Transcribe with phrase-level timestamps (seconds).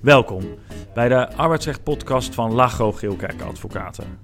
[0.00, 0.42] Welkom
[0.94, 4.18] bij de arbeidsrecht-podcast van Lagro Geelkerk Advocaten.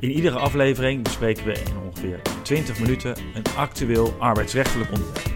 [0.00, 5.30] In iedere aflevering bespreken we in ongeveer 20 minuten een actueel arbeidsrechtelijk onderwerp.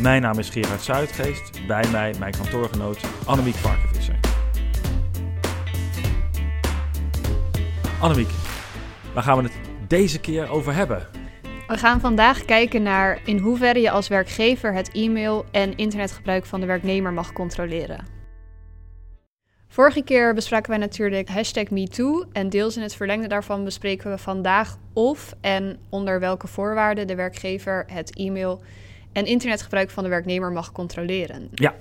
[0.00, 4.18] Mijn naam is Gerard Zuidgeest, bij mij mijn kantoorgenoot Annemiek Varkenvisser.
[8.00, 8.30] Annemiek,
[9.14, 11.19] waar gaan we het deze keer over hebben?
[11.70, 16.60] We gaan vandaag kijken naar in hoeverre je als werkgever het e-mail en internetgebruik van
[16.60, 18.06] de werknemer mag controleren.
[19.68, 24.18] Vorige keer bespraken wij natuurlijk hashtag MeToo en deels in het verlengde daarvan bespreken we
[24.18, 28.62] vandaag of en onder welke voorwaarden de werkgever het e-mail
[29.12, 31.48] en internetgebruik van de werknemer mag controleren.
[31.54, 31.74] Ja,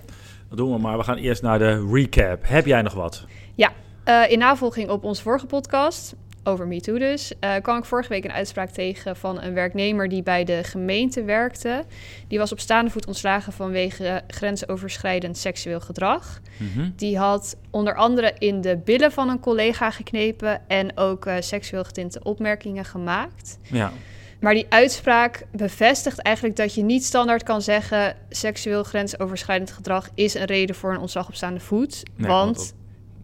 [0.49, 0.97] dat doen we maar.
[0.97, 2.39] We gaan eerst naar de recap.
[2.41, 3.25] Heb jij nog wat?
[3.55, 3.71] Ja,
[4.05, 6.15] uh, in navolging op onze vorige podcast
[6.49, 10.23] over MeToo dus, uh, kwam ik vorige week een uitspraak tegen van een werknemer die
[10.23, 11.83] bij de gemeente werkte.
[12.27, 16.39] Die was op staande voet ontslagen vanwege grensoverschrijdend seksueel gedrag.
[16.57, 16.89] Mhm.
[16.95, 21.83] Die had onder andere in de billen van een collega geknepen en ook uh, seksueel
[21.83, 23.57] getinte opmerkingen gemaakt.
[23.61, 23.91] Ja.
[24.39, 28.15] Maar die uitspraak bevestigt eigenlijk dat je niet standaard kan zeggen...
[28.29, 32.03] seksueel grensoverschrijdend gedrag is een reden voor een ontslag op staande voet.
[32.17, 32.73] want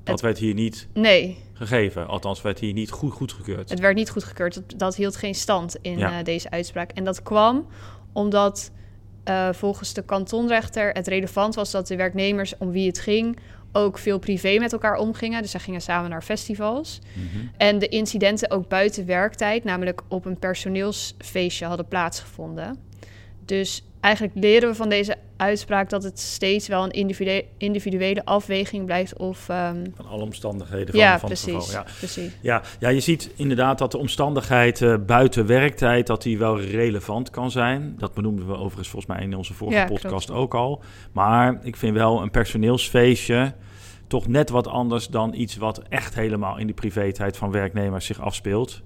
[0.05, 1.37] dat werd hier niet nee.
[1.53, 2.07] gegeven.
[2.07, 3.69] Althans, werd hier niet goed goedgekeurd.
[3.69, 4.53] Het werd niet goedgekeurd.
[4.53, 6.91] Dat, dat hield geen stand in uh, deze uitspraak.
[6.91, 7.67] En dat kwam
[8.13, 8.71] omdat
[9.25, 13.37] uh, volgens de kantonrechter het relevant was dat de werknemers om wie het ging
[13.71, 15.41] ook veel privé met elkaar omgingen.
[15.41, 16.99] Dus zij gingen samen naar festivals.
[17.13, 17.51] Mm -hmm.
[17.57, 22.77] En de incidenten ook buiten werktijd, namelijk op een personeelsfeestje, hadden plaatsgevonden.
[23.45, 28.85] Dus eigenlijk leren we van deze uitspraak dat het steeds wel een individuele, individuele afweging
[28.85, 29.17] blijft.
[29.17, 29.93] Of, um...
[29.95, 31.83] Van alle omstandigheden van, ja, van precies, het geval.
[31.83, 32.31] Ja, precies.
[32.41, 37.29] Ja, ja, je ziet inderdaad dat de omstandigheid uh, buiten werktijd dat die wel relevant
[37.29, 37.95] kan zijn.
[37.97, 40.41] Dat benoemden we overigens volgens mij in onze vorige ja, podcast klopt.
[40.41, 40.83] ook al.
[41.11, 43.53] Maar ik vind wel een personeelsfeestje
[44.07, 48.21] toch net wat anders dan iets wat echt helemaal in de privé-tijd van werknemers zich
[48.21, 48.81] afspeelt.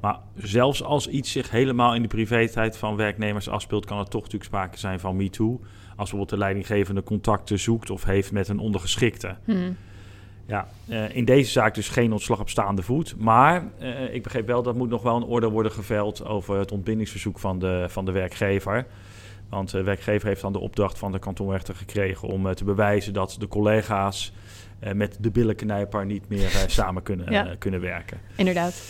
[0.00, 4.22] Maar zelfs als iets zich helemaal in de privé-tijd van werknemers afspeelt, kan er toch
[4.22, 5.60] natuurlijk sprake zijn van MeToo.
[5.88, 9.36] Als bijvoorbeeld de leidinggevende contacten zoekt of heeft met een ondergeschikte.
[9.44, 9.76] Hmm.
[10.46, 13.14] Ja, uh, in deze zaak dus geen ontslag op staande voet.
[13.18, 16.72] Maar uh, ik begreep wel dat moet nog wel een orde worden geveld over het
[16.72, 18.86] ontbindingsverzoek van de, van de werkgever.
[19.48, 23.12] Want de werkgever heeft dan de opdracht van de kantonrechter gekregen om uh, te bewijzen
[23.12, 24.32] dat de collega's
[24.94, 27.54] met de billenknijper niet meer samen kunnen, ja.
[27.58, 28.20] kunnen werken.
[28.36, 28.82] Inderdaad.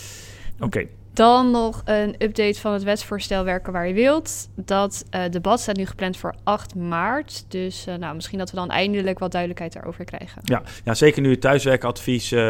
[0.60, 0.86] Oké,
[1.20, 4.48] dan nog een update van het wetsvoorstel Werken waar je wilt.
[4.54, 7.44] Dat uh, debat staat nu gepland voor 8 maart.
[7.48, 10.42] Dus uh, nou, misschien dat we dan eindelijk wat duidelijkheid daarover krijgen.
[10.44, 12.40] Ja, ja zeker nu het thuiswerkadvies uh,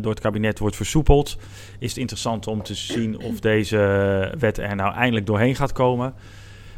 [0.00, 1.36] door het kabinet wordt versoepeld...
[1.78, 3.78] is het interessant om te zien of deze
[4.38, 6.14] wet er nou eindelijk doorheen gaat komen...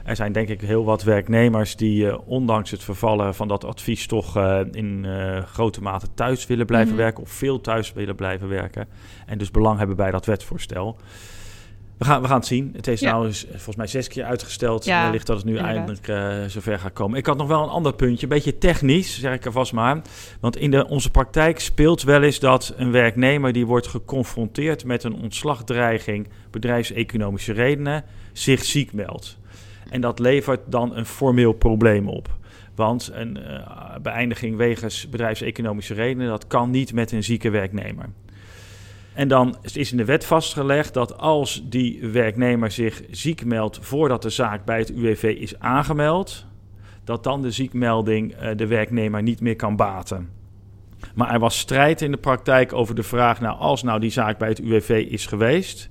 [0.04, 4.06] Er zijn denk ik heel wat werknemers die uh, ondanks het vervallen van dat advies
[4.06, 7.04] toch uh, in uh, grote mate thuis willen blijven mm -hmm.
[7.04, 8.88] werken of veel thuis willen blijven werken.
[9.26, 10.96] En dus belang hebben bij dat wetsvoorstel.
[11.98, 12.70] We gaan, we gaan het zien.
[12.76, 13.10] Het is ja.
[13.10, 14.84] nou volgens mij zes keer uitgesteld.
[14.84, 15.76] Ja, Wellicht dat het nu inderdaad.
[15.76, 17.18] eindelijk zover gaat komen.
[17.18, 20.00] Ik had nog wel een ander puntje, een beetje technisch, zeg ik er vast maar.
[20.40, 25.04] Want in de, onze praktijk speelt wel eens dat een werknemer die wordt geconfronteerd met
[25.04, 29.39] een ontslagdreiging, bedrijfseconomische redenen, zich ziek meldt.
[29.90, 32.28] En dat levert dan een formeel probleem op.
[32.74, 33.66] Want een uh,
[34.02, 38.08] beëindiging wegens bedrijfseconomische redenen, dat kan niet met een zieke werknemer.
[39.12, 44.22] En dan is in de wet vastgelegd dat als die werknemer zich ziek meldt voordat
[44.22, 46.46] de zaak bij het UWV is aangemeld,
[47.04, 50.28] dat dan de ziekmelding uh, de werknemer niet meer kan baten.
[51.14, 54.38] Maar er was strijd in de praktijk over de vraag, nou als nou die zaak
[54.38, 55.90] bij het UWV is geweest,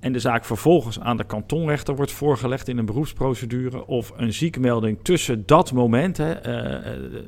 [0.00, 4.98] en de zaak vervolgens aan de kantonrechter wordt voorgelegd in een beroepsprocedure of een ziekmelding
[5.02, 6.46] tussen dat moment, hè,
[6.80, 7.20] uh,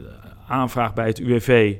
[0.46, 1.76] aanvraag bij het UWV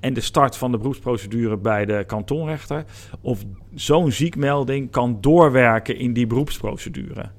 [0.00, 2.84] en de start van de beroepsprocedure bij de kantonrechter,
[3.20, 7.30] of zo'n ziekmelding kan doorwerken in die beroepsprocedure.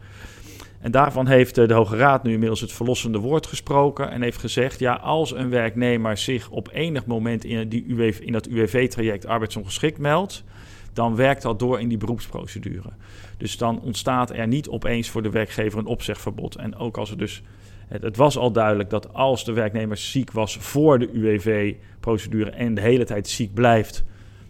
[0.79, 4.79] En daarvan heeft de Hoge Raad nu inmiddels het verlossende woord gesproken en heeft gezegd:
[4.79, 9.97] ja, als een werknemer zich op enig moment in, die UWV, in dat UWV-traject arbeidsongeschikt
[9.97, 10.43] meldt,
[10.93, 12.89] dan werkt dat door in die beroepsprocedure.
[13.37, 16.55] Dus dan ontstaat er niet opeens voor de werkgever een opzegverbod.
[16.55, 17.41] En ook als er dus.
[17.87, 22.81] Het, was al duidelijk dat als de werknemer ziek was voor de UWV-procedure en de
[22.81, 24.03] hele tijd ziek blijft,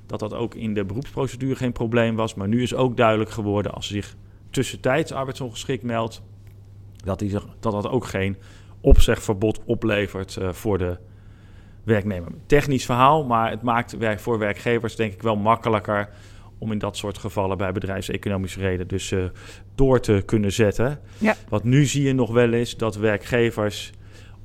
[0.06, 2.34] dat dat ook in de beroepsprocedure geen probleem was.
[2.34, 4.16] Maar nu is ook duidelijk geworden als zich
[4.50, 6.22] tussentijds arbeidsongeschikt meldt,
[7.04, 8.38] dat, zich, dat dat ook geen
[8.82, 10.98] opzegverbod oplevert uh, voor de
[11.83, 12.31] werknemer.
[12.45, 16.10] Technisch verhaal, maar het maakt voor werkgevers denk ik wel makkelijker
[16.57, 19.24] om in dat soort gevallen bij bedrijfseconomische reden dus uh,
[19.75, 21.00] door te kunnen zetten.
[21.18, 21.36] Ja.
[21.50, 23.92] Wat nu zie je nog wel is dat werkgevers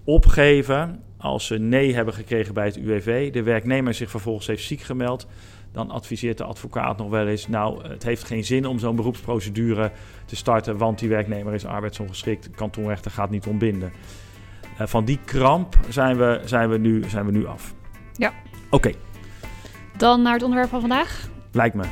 [0.05, 4.81] opgeven als ze nee hebben gekregen bij het UWV, de werknemer zich vervolgens heeft ziek
[4.81, 5.27] gemeld,
[5.73, 9.91] dan adviseert de advocaat nog wel eens: Nou, het heeft geen zin om zo'n beroepsprocedure
[10.25, 13.93] te starten, want die werknemer is arbeidsongeschikt, kantonrechter gaat niet ontbinden.
[14.81, 17.75] Uh, van die kramp zijn we, zijn we, nu, zijn we nu af.
[18.13, 18.33] Ja.
[18.71, 18.93] Oké.
[19.97, 21.29] Dan naar het onderwerp van vandaag.
[21.53, 21.85] Lijkt me.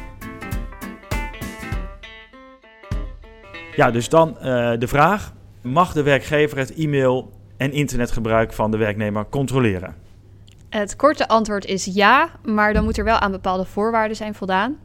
[3.76, 4.42] Ja, dus dan uh,
[4.78, 5.32] de vraag:
[5.62, 9.94] mag de werkgever het e-mail en internetgebruik van de werknemer controleren?
[10.68, 14.78] Het korte antwoord is ja, maar dan moet er wel aan bepaalde voorwaarden zijn voldaan.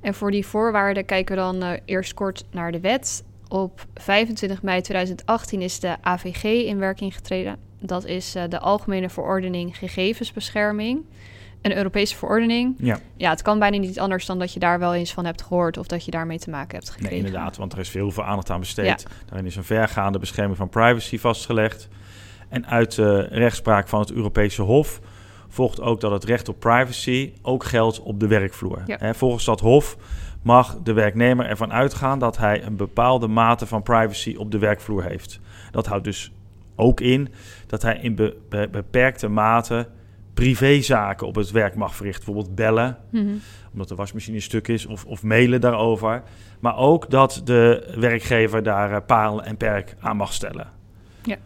[0.00, 3.24] En voor die voorwaarden kijken we dan uh, eerst kort naar de wet.
[3.52, 7.56] Op 25 mei 2018 is de AVG in werking getreden.
[7.80, 11.04] Dat is uh, de Algemene Verordening Gegevensbescherming.
[11.62, 12.74] Een Europese verordening.
[12.78, 12.98] Ja.
[13.16, 15.78] ja, het kan bijna niet anders dan dat je daar wel eens van hebt gehoord
[15.78, 17.16] of dat je daarmee te maken hebt gekregen.
[17.16, 18.86] Nee, inderdaad, want er is veel, veel aandacht aan besteed.
[18.86, 18.96] Ja.
[19.26, 21.88] Daarin is een vergaande bescherming van privacy vastgelegd.
[22.48, 25.00] En uit de rechtspraak van het Europese Hof
[25.48, 28.82] volgt ook dat het recht op privacy ook geldt op de werkvloer.
[28.86, 29.14] Ja.
[29.14, 29.96] volgens dat Hof
[30.42, 35.04] mag de werknemer ervan uitgaan dat hij een bepaalde mate van privacy op de werkvloer
[35.04, 35.40] heeft.
[35.70, 36.32] Dat houdt dus
[36.76, 37.28] ook in
[37.66, 39.86] dat hij in be be beperkte mate
[40.34, 42.24] privézaken op het werk mag verrichten.
[42.24, 43.40] Bijvoorbeeld bellen, mm -hmm.
[43.72, 46.22] omdat de wasmachine stuk is, of, of mailen daarover.
[46.60, 50.70] Maar ook dat de werkgever daar uh, paal en perk aan mag stellen.
[51.22, 51.36] Ja.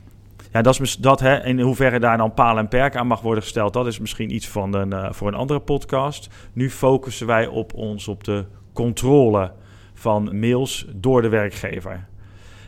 [0.52, 3.42] Ja, dat is dat, hè, in hoeverre daar dan paal en perk aan mag worden
[3.42, 6.28] gesteld, dat is misschien iets van een, uh, voor een andere podcast.
[6.52, 8.44] Nu focussen wij op ons op de
[8.76, 9.52] controle
[9.94, 12.06] van mails door de werkgever.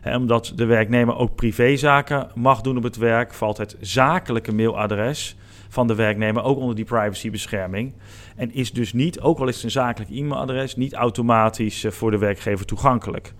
[0.04, 5.36] Omdat de werknemer ook privézaken mag doen op het werk, valt het zakelijke mailadres
[5.68, 7.92] van de werknemer ook onder die privacybescherming.
[8.36, 12.10] En is dus niet, ook al is het een zakelijk e-mailadres, niet automatisch uh, voor
[12.10, 13.32] de werkgever toegankelijk.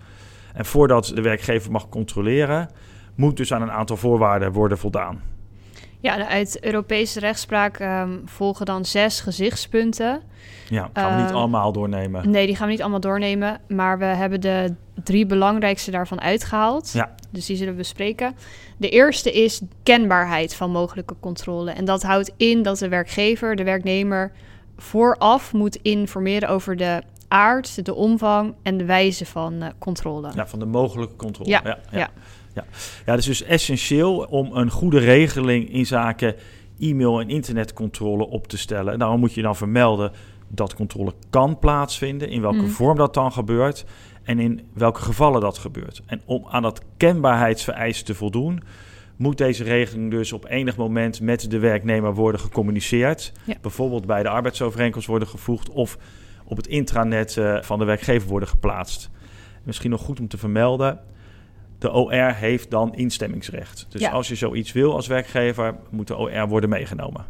[0.53, 2.69] En voordat de werkgever mag controleren,
[3.15, 5.21] moet dus aan een aantal voorwaarden worden voldaan.
[6.01, 10.21] Ja, uit Europese rechtspraak um, volgen dan zes gezichtspunten.
[10.69, 12.29] Ja, gaan we uh, niet allemaal doornemen.
[12.29, 13.59] Nee, die gaan we niet allemaal doornemen.
[13.67, 16.91] Maar we hebben de drie belangrijkste daarvan uitgehaald.
[16.91, 17.15] Ja.
[17.29, 18.35] Dus die zullen we bespreken.
[18.77, 21.71] De eerste is kenbaarheid van mogelijke controle.
[21.71, 24.31] En dat houdt in dat de werkgever, de werknemer,
[24.77, 30.31] vooraf moet informeren over de aard, de omvang en de wijze van uh, controle.
[30.35, 31.49] Ja, van de mogelijke controle.
[31.49, 31.97] Ja, ja, ja.
[31.97, 32.09] ja.
[32.65, 32.77] Ja.
[33.05, 36.35] ja dat is dus essentieel om een goede regeling in zaken
[36.79, 38.93] e-mail- en internetcontrole op te stellen.
[38.93, 40.11] En daarom moet je dan vermelden
[40.47, 42.69] dat controle kan plaatsvinden, in welke Mm.
[42.69, 43.85] vorm dat dan gebeurt
[44.23, 46.01] en in welke gevallen dat gebeurt.
[46.05, 48.61] En om aan dat kenbaarheidsvereis te voldoen,
[49.15, 53.31] moet deze regeling dus op enig moment met de werknemer worden gecommuniceerd.
[53.43, 53.55] Ja.
[53.61, 55.97] Bijvoorbeeld bij de arbeidsovereenkomst worden gevoegd of
[56.45, 59.09] op het intranet uh, van de werkgever worden geplaatst.
[59.63, 60.99] Misschien nog goed om te vermelden.
[61.79, 63.85] De OR heeft dan instemmingsrecht.
[63.89, 64.09] Dus Ja.
[64.11, 67.25] als je zoiets wil als werkgever, moet de OR worden meegenomen.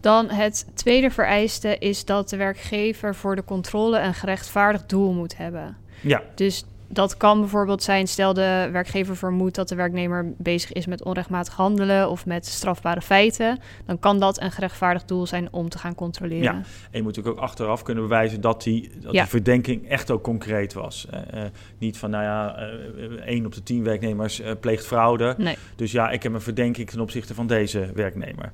[0.00, 5.36] Dan het tweede vereiste is dat de werkgever voor de controle een gerechtvaardigd doel moet
[5.36, 5.76] hebben.
[6.00, 6.64] Ja, Dus
[6.94, 11.54] dat kan bijvoorbeeld zijn, stel de werkgever vermoedt dat de werknemer bezig is met onrechtmatig
[11.54, 15.94] handelen of met strafbare feiten, dan kan dat een gerechtvaardigd doel zijn om te gaan
[15.94, 16.42] controleren.
[16.42, 16.52] Ja.
[16.52, 19.20] En je moet natuurlijk ook achteraf kunnen bewijzen dat die, dat Ja.
[19.20, 21.06] die verdenking echt ook concreet was.
[21.10, 25.34] Eh, eh, niet van, nou ja, eh, één op de tien werknemers pleegt fraude.
[25.38, 25.56] Nee.
[25.76, 28.52] Dus ja, ik heb een verdenking ten opzichte van deze werknemer.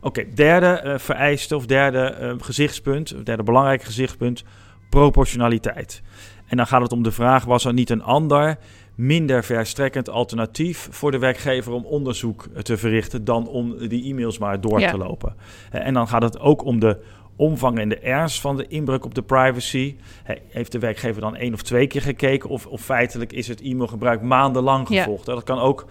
[0.00, 4.44] Oké, derde vereiste of derde gezichtspunt, derde belangrijk gezichtspunt,
[4.90, 6.02] proportionaliteit.
[6.48, 8.58] En dan gaat het om de vraag, was er niet een ander,
[8.94, 14.60] minder verstrekkend alternatief voor de werkgever om onderzoek te verrichten dan om die e-mails maar
[14.60, 14.90] door Ja.
[14.90, 15.34] te lopen.
[15.70, 16.98] En dan gaat het ook om de
[17.36, 19.96] omvang en de ernst van de inbreuk op de privacy.
[20.22, 23.60] He- Heeft de werkgever dan één of twee keer gekeken of, of feitelijk is het
[23.60, 24.98] e-mailgebruik maandenlang Ja.
[25.02, 25.26] gevolgd?
[25.26, 25.86] Dat kan ook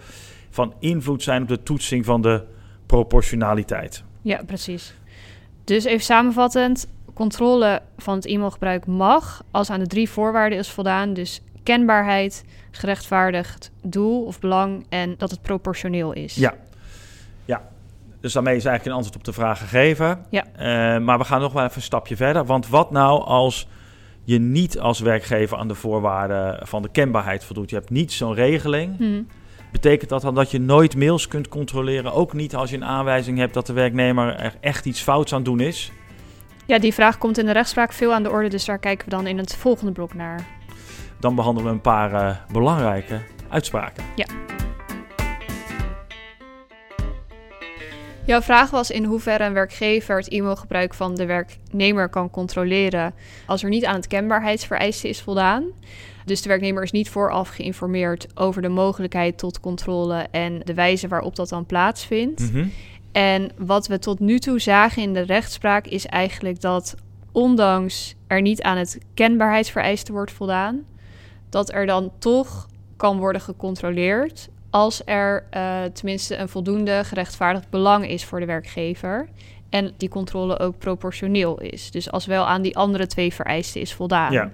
[0.50, 2.42] van invloed zijn op de toetsing van de
[2.86, 4.02] proportionaliteit.
[4.22, 4.94] Ja, precies.
[5.64, 6.88] Dus even samenvattend,
[7.18, 11.12] controle van het e-mailgebruik mag als aan de drie voorwaarden is voldaan.
[11.12, 16.34] Dus kenbaarheid, gerechtvaardigd doel of belang en dat het proportioneel is.
[16.34, 16.54] Ja.
[17.44, 17.68] Ja,
[18.20, 20.24] dus daarmee is eigenlijk een antwoord op de vraag gegeven.
[20.30, 20.44] Ja.
[20.56, 22.44] Eh, maar we gaan nog wel even een stapje verder.
[22.44, 23.68] Want wat nou als
[24.24, 27.70] je niet als werkgever aan de voorwaarden van de kenbaarheid voldoet?
[27.70, 28.96] Je hebt niet zo'n regeling.
[28.96, 29.22] Hm.
[29.72, 32.12] Betekent dat dan dat je nooit mails kunt controleren?
[32.12, 35.42] Ook niet als je een aanwijzing hebt dat de werknemer er echt iets fouts aan
[35.42, 35.92] doen is?
[36.68, 39.10] Ja, die vraag komt in de rechtspraak veel aan de orde, dus daar kijken we
[39.10, 40.46] dan in het volgende blok naar.
[41.20, 44.04] Dan behandelen we een paar eh, belangrijke uitspraken.
[48.24, 53.14] Jouw vraag was in hoeverre een werkgever het e-mailgebruik van de werknemer kan controleren
[53.46, 55.64] als er niet aan het kenbaarheidsvereiste is voldaan.
[56.24, 61.08] Dus de werknemer is niet vooraf geïnformeerd over de mogelijkheid tot controle en de wijze
[61.08, 62.52] waarop dat dan plaatsvindt.
[62.52, 62.66] Mhm.
[63.18, 66.94] En wat we tot nu toe zagen in de rechtspraak is eigenlijk dat
[67.32, 70.84] ondanks er niet aan het kenbaarheidsvereiste wordt voldaan,
[71.48, 78.08] dat er dan toch kan worden gecontroleerd als er uh, tenminste een voldoende gerechtvaardigd belang
[78.08, 79.28] is voor de werkgever.
[79.68, 81.90] En die controle ook proportioneel is.
[81.90, 84.32] Dus als wel aan die andere twee vereisten is voldaan.
[84.32, 84.50] Ja.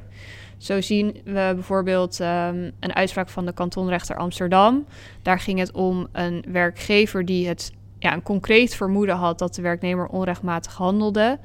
[0.56, 4.86] Zo zien we bijvoorbeeld um, een uitspraak van de kantonrechter Amsterdam.
[5.22, 7.72] Daar ging het om een werkgever die het
[8.04, 11.38] ja, een concreet vermoeden had dat de werknemer onrechtmatig handelde.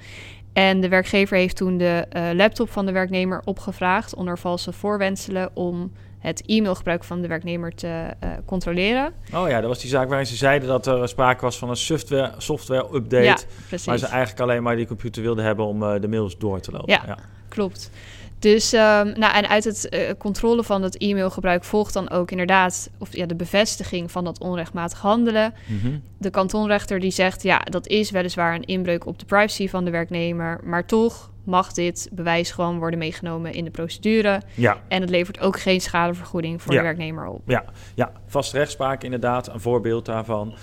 [0.53, 5.49] En de werkgever heeft toen de uh, laptop van de werknemer opgevraagd onder valse voorwenselen
[5.53, 7.87] om het e-mailgebruik van de werknemer te
[8.23, 9.13] uh, controleren.
[9.33, 11.77] Oh ja, dat was die zaak waarin ze zeiden dat er sprake was van een
[11.77, 13.23] software, software update.
[13.23, 13.87] Ja, precies.
[13.87, 16.71] Maar ze eigenlijk alleen maar die computer wilden hebben om uh, de mails door te
[16.71, 16.93] lopen.
[16.93, 17.17] Ja, ja.
[17.47, 17.91] klopt.
[18.39, 22.89] Dus um, nou, en uit het uh, controle van het e-mailgebruik volgt dan ook inderdaad
[22.97, 25.53] of, ja, de bevestiging van dat onrechtmatig handelen.
[25.65, 26.01] Mm -hmm.
[26.17, 29.91] De kantonrechter die zegt ja, dat is weliswaar een inbreuk op de privacy van de
[29.91, 34.41] werknemer, maar toch mag dit bewijs gewoon worden meegenomen in de procedure.
[34.55, 34.77] Ja.
[34.87, 36.77] En het levert ook geen schadevergoeding voor Ja.
[36.79, 37.41] de werknemer op.
[37.45, 37.63] Ja,
[37.95, 40.53] ja, vaste rechtspraak inderdaad, een voorbeeld daarvan.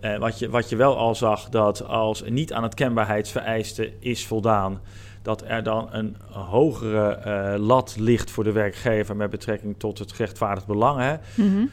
[0.00, 4.26] Eh, wat, je, wat je wel al zag, dat als niet aan het kenbaarheidsvereiste is
[4.26, 4.80] voldaan,
[5.22, 10.12] dat er dan een hogere eh, lat ligt voor de werkgever met betrekking tot het
[10.12, 11.00] gerechtvaardigd belang.
[11.00, 11.14] Hè?
[11.34, 11.66] Mhm.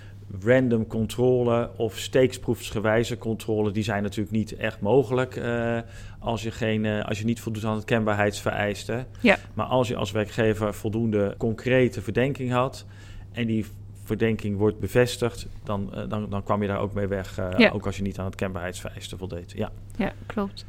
[0.44, 5.78] Random controle of steeksproefsgewijze controle, die zijn natuurlijk niet echt mogelijk eh,
[6.20, 9.06] als, je geen, eh, als je niet voldoet aan het kenbaarheidsvereiste.
[9.20, 9.38] Ja.
[9.54, 12.86] Maar als je als werkgever voldoende concrete verdenking had
[13.32, 13.66] en die
[14.04, 17.70] verdenking wordt bevestigd, dan, uh, dan, dan kwam je daar ook mee weg, Ja.
[17.70, 19.52] ook als je niet aan het kenbaarheidsvereiste voldeed.
[19.56, 19.72] Ja.
[19.98, 20.66] Ja, klopt.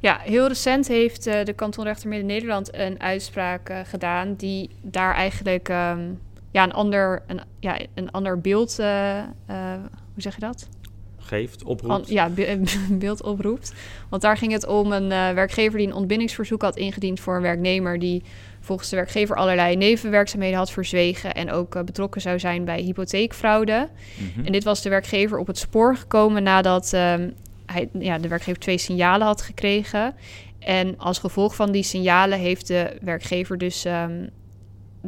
[0.00, 5.68] Ja, heel recent heeft eh, de kantonrechter Midden-Nederland een uitspraak eh, gedaan die daar eigenlijk
[5.68, 6.00] ehm,
[6.50, 9.24] ja, een, ander, een, ja, een ander beeld, eh, eh,
[10.12, 10.68] hoe zeg je dat?
[11.18, 12.08] Geeft, oproept.
[12.08, 13.72] Ja, be- beeld oproept.
[14.08, 17.42] Want daar ging het om een eh, werkgever die een ontbindingsverzoek had ingediend voor een
[17.42, 18.22] werknemer die
[18.60, 23.88] volgens de werkgever allerlei nevenwerkzaamheden had verzwegen en ook betrokken zou zijn bij hypotheekfraude.
[24.16, 24.46] Mhm.
[24.46, 27.30] En dit was de werkgever op het spoor gekomen nadat ehm,
[27.66, 30.14] hij, ja, de werkgever twee signalen had gekregen.
[30.58, 34.26] En als gevolg van die signalen heeft de werkgever dus ehm,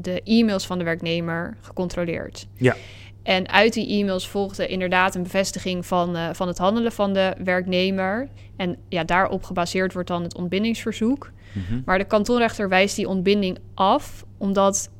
[0.00, 2.46] de e-mails van de werknemer gecontroleerd.
[2.54, 2.76] Ja.
[3.22, 7.34] En uit die e-mails volgde inderdaad een bevestiging van, eh, van het handelen van de
[7.44, 8.28] werknemer.
[8.56, 11.30] En ja, daarop gebaseerd wordt dan het ontbindingsverzoek.
[11.52, 11.80] Mhm.
[11.84, 14.90] Maar de kantonrechter wijst die ontbinding af, omdat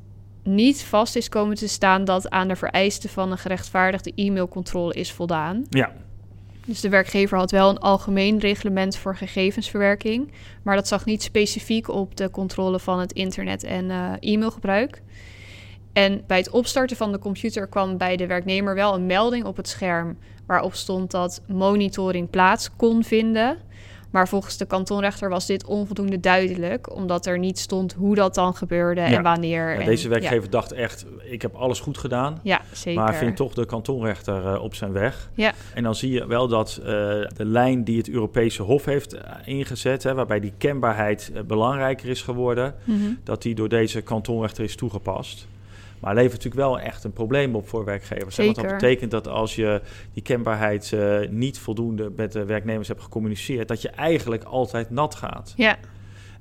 [0.43, 5.11] niet vast is komen te staan dat aan de vereisten van een gerechtvaardigde e-mailcontrole is
[5.11, 5.65] voldaan.
[5.69, 5.91] Ja,
[6.71, 11.87] Dus de werkgever had wel een algemeen reglement voor gegevensverwerking, maar dat zag niet specifiek
[11.87, 15.01] op de controle van het internet en eh, e-mailgebruik.
[15.93, 19.57] En bij het opstarten van de computer kwam bij de werknemer wel een melding op
[19.57, 23.57] het scherm waarop stond dat monitoring plaats kon vinden.
[24.11, 28.55] Maar volgens de kantonrechter was dit onvoldoende duidelijk, omdat er niet stond hoe dat dan
[28.55, 29.07] gebeurde Ja.
[29.07, 29.75] en wanneer.
[29.79, 32.39] en- deze werkgever dacht echt, ik heb alles goed gedaan.
[32.43, 33.01] Ja, zeker.
[33.01, 35.29] Maar vindt toch de kantonrechter eh, op zijn weg.
[35.33, 35.51] Ja.
[35.73, 39.31] En dan zie je wel dat eh, de lijn die het Europese Hof heeft eh,
[39.45, 42.99] ingezet, hè, waarbij die kenbaarheid belangrijker is geworden, Mhm.
[43.23, 45.47] dat die door deze kantonrechter is toegepast.
[46.01, 48.37] Maar levert natuurlijk wel echt een probleem op voor werkgevers.
[48.37, 48.79] hè, Want dat Zeker.
[48.79, 49.81] betekent dat als je
[50.13, 55.15] die kenbaarheid eh, niet voldoende met de werknemers hebt gecommuniceerd, dat je eigenlijk altijd nat
[55.15, 55.53] gaat.
[55.55, 55.77] ja,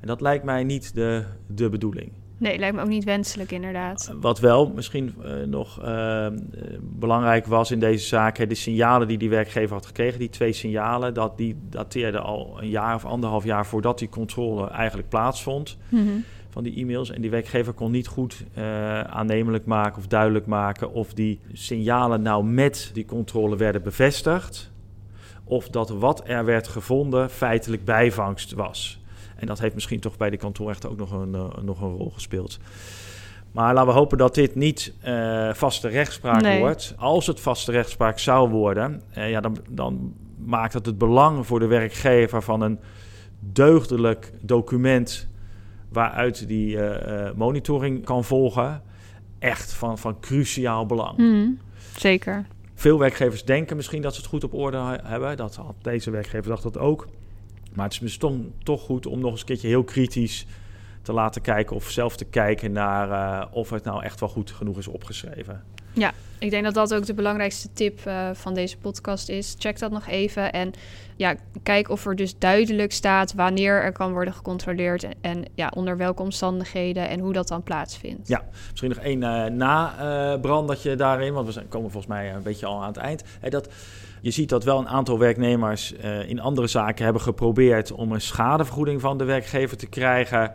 [0.01, 2.13] En dat lijkt mij niet de, de bedoeling.
[2.39, 4.15] nee, lijkt me ook niet wenselijk inderdaad.
[4.21, 6.33] Wat wel misschien eh, nog eh, eh,
[6.83, 11.15] belangrijk was in deze zaak, de signalen die die werkgever had gekregen, die twee signalen,
[11.15, 16.09] dat die dateerden al een jaar of anderhalf jaar voordat die controle eigenlijk plaatsvond Mhm.
[16.51, 17.11] Van die e-mails.
[17.11, 22.23] En die werkgever kon niet goed eh, aannemelijk maken of duidelijk maken of die signalen
[22.23, 24.71] nou met die controle werden bevestigd.
[25.45, 29.01] Of dat wat er werd gevonden feitelijk bijvangst was.
[29.37, 32.11] En dat heeft misschien toch bij de kantonrechter ook nog een, eh, nog een rol
[32.11, 32.59] gespeeld.
[33.53, 36.59] Maar laten we hopen dat dit niet eh, vaste rechtspraak Nee.
[36.59, 36.95] wordt.
[36.97, 40.15] Als het vaste rechtspraak zou worden, ja, dan, dan
[40.45, 42.79] maakt het het belang voor de werkgever van een
[43.41, 45.29] deugdelijk document
[45.93, 48.83] waaruit die eh, eh, monitoring kan volgen,
[49.39, 51.17] echt van, van cruciaal belang.
[51.17, 51.49] Mhm.
[51.97, 52.47] Zeker.
[52.75, 55.37] Veel werkgevers denken misschien dat ze het goed op orde hebben.
[55.37, 57.09] Dat had deze werkgever dacht dat ook.
[57.75, 60.47] Maar het is misschien toch goed om nog eens een keertje heel kritisch
[61.03, 64.51] te laten kijken of zelf te kijken naar eh, of het nou echt wel goed
[64.51, 65.65] genoeg is opgeschreven.
[65.93, 69.55] Ja, ik denk dat dat ook de belangrijkste tip uh, van deze podcast is.
[69.59, 70.73] Check dat nog even en
[71.17, 75.97] ja, kijk of er dus duidelijk staat wanneer er kan worden gecontroleerd en, ja, onder
[75.97, 78.29] welke omstandigheden en hoe dat dan plaatsvindt.
[78.29, 79.23] Ja, misschien nog één
[80.43, 83.25] uh, dat je daarin, want we komen volgens mij een beetje al aan het eind.
[83.49, 83.69] Dat,
[84.21, 88.21] je ziet dat wel een aantal werknemers uh, in andere zaken hebben geprobeerd om een
[88.21, 90.55] schadevergoeding van de werkgever te krijgen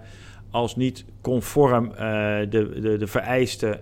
[0.51, 2.47] als niet conform de,
[2.81, 3.79] de, de vereisten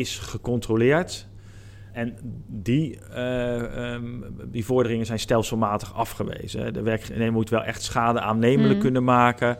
[0.00, 1.26] is gecontroleerd.
[1.92, 6.72] En die, uh, um, die vorderingen zijn stelselmatig afgewezen.
[6.72, 8.80] De werknemer moet wel echt schade aannemelijk mm.
[8.80, 9.56] kunnen maken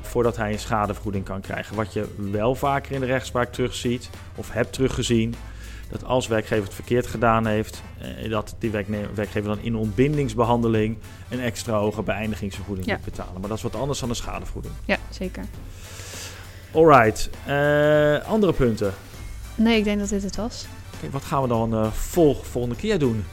[0.00, 1.76] voordat hij een schadevergoeding kan krijgen.
[1.76, 5.34] Wat je wel vaker in de rechtspraak terugziet, of hebt teruggezien,
[5.90, 8.70] dat als werkgever het verkeerd gedaan heeft, eh, dat die
[9.14, 10.96] werkgever dan in ontbindingsbehandeling
[11.28, 13.40] een extra hoge beëindigingsvergoeding moet betalen.
[13.40, 14.74] Maar dat is wat anders dan een schadevergoeding.
[14.84, 15.44] Ja, zeker.
[16.72, 18.92] Alright, uh, andere punten.
[19.58, 20.66] Nee, ik denk dat dit het was.
[20.96, 23.24] Okay, wat gaan we dan uh, vol, volgende keer doen?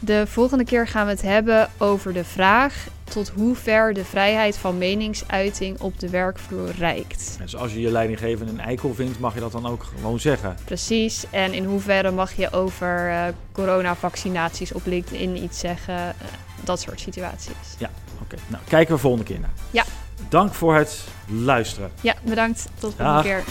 [0.00, 4.56] De volgende keer gaan we het hebben over de vraag tot hoe ver de vrijheid
[4.56, 7.36] van meningsuiting op de werkvloer reikt.
[7.40, 10.56] Dus als je je leidinggever een eikel vindt, mag je dat dan ook gewoon zeggen?
[10.64, 11.24] Precies.
[11.30, 15.94] En in hoeverre mag je over uh, coronavaccinaties op LinkedIn iets zeggen?
[15.94, 16.02] Uh,
[16.64, 17.76] dat soort situaties.
[17.78, 17.90] Ja,
[18.22, 18.36] oké.
[18.46, 19.52] Nou, kijken we volgende keer naar.
[19.70, 19.84] Ja.
[20.28, 21.90] Dank voor het luisteren.
[22.00, 22.68] Ja, bedankt.
[22.78, 23.44] Tot de volgende keer.